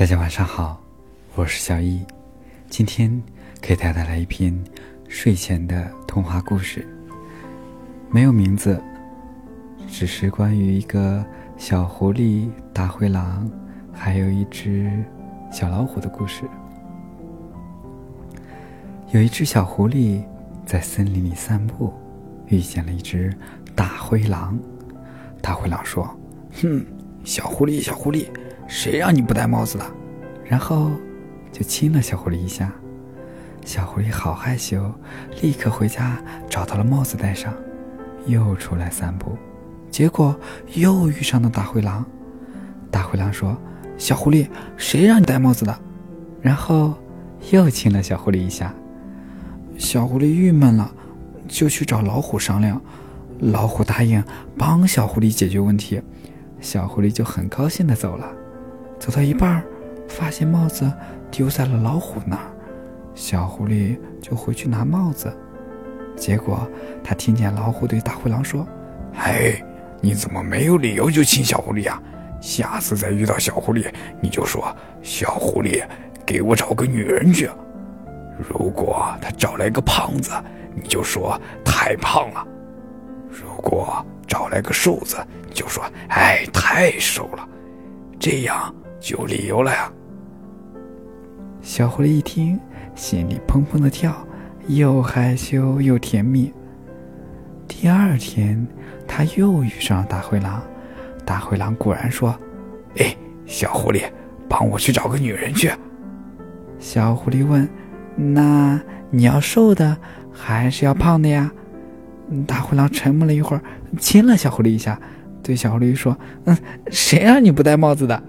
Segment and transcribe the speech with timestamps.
[0.00, 0.82] 大家晚上好，
[1.34, 2.02] 我是小易，
[2.70, 3.22] 今天
[3.60, 4.58] 给大家带来一篇
[5.10, 6.88] 睡前的童话故事，
[8.08, 8.82] 没有名字，
[9.86, 11.22] 只是关于一个
[11.58, 13.46] 小狐狸、大灰狼，
[13.92, 14.90] 还有一只
[15.52, 16.44] 小老虎的故事。
[19.10, 20.24] 有一只小狐狸
[20.64, 21.92] 在森林里散步，
[22.46, 23.36] 遇见了一只
[23.74, 24.58] 大灰狼。
[25.42, 26.08] 大灰狼说
[26.62, 26.86] ：“哼，
[27.22, 28.26] 小狐狸，小狐狸。”
[28.70, 29.84] 谁让你不戴帽子的？
[30.44, 30.92] 然后
[31.50, 32.72] 就亲了小狐狸一下。
[33.64, 34.94] 小狐狸好害羞，
[35.42, 36.16] 立刻回家
[36.48, 37.52] 找到了帽子戴上，
[38.26, 39.36] 又出来散步。
[39.90, 40.38] 结果
[40.74, 42.06] 又遇上了大灰狼。
[42.92, 43.58] 大灰狼说
[43.98, 45.76] ：“小狐狸，谁让你戴帽子的？”
[46.40, 46.94] 然后
[47.50, 48.72] 又亲了小狐狸一下。
[49.76, 50.94] 小狐狸郁闷了，
[51.48, 52.80] 就去找老虎商量。
[53.40, 54.22] 老虎答应
[54.56, 56.00] 帮小狐狸解决问题，
[56.60, 58.32] 小狐狸就很高兴的走了。
[59.00, 59.64] 走到一半，
[60.06, 60.92] 发现帽子
[61.30, 62.42] 丢在了老虎那儿，
[63.14, 65.34] 小狐狸就回去拿帽子。
[66.14, 66.68] 结果
[67.02, 68.66] 他听见老虎对大灰狼说
[69.16, 69.64] ：“嘿，
[70.02, 72.00] 你怎么没有理由就亲小狐狸呀？
[72.42, 74.64] 下次再遇到小狐狸，你就说
[75.00, 75.82] 小狐狸
[76.26, 77.48] 给我找个女人去。
[78.38, 80.30] 如果他找来个胖子，
[80.74, 82.46] 你就说太胖了；
[83.30, 85.16] 如果找来个瘦子，
[85.48, 87.48] 你就说哎太瘦了。
[88.18, 89.90] 这样。”就有理由了呀！
[91.62, 92.60] 小狐狸一听，
[92.94, 94.14] 心里砰砰的跳，
[94.68, 96.52] 又害羞又甜蜜。
[97.66, 98.66] 第二天，
[99.08, 100.62] 他又遇上了大灰狼。
[101.24, 102.36] 大灰狼果然说
[102.98, 104.02] ：“哎，小狐狸，
[104.48, 105.70] 帮我去找个女人去。”
[106.78, 107.68] 小狐狸问
[108.16, 109.96] ：“那你要瘦的，
[110.32, 111.50] 还是要胖的呀？”
[112.46, 113.62] 大灰狼沉默了一会儿，
[113.98, 115.00] 亲了小狐狸一下，
[115.42, 116.56] 对小狐狸说：“嗯，
[116.90, 118.20] 谁让你不戴帽子的？”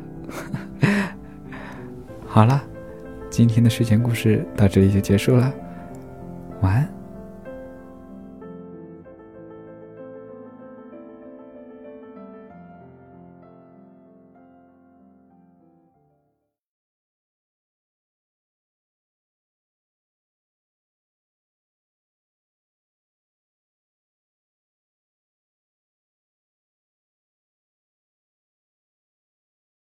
[2.34, 2.64] 好了，
[3.30, 5.54] 今天的睡前故事到这里就结束了，
[6.62, 7.01] 晚安。